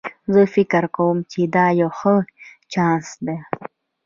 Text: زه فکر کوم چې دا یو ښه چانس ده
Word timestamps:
زه 0.33 0.41
فکر 0.55 0.83
کوم 0.95 1.17
چې 1.31 1.41
دا 1.55 1.65
یو 1.79 1.89
ښه 1.99 2.15
چانس 2.71 3.07
ده 3.25 3.37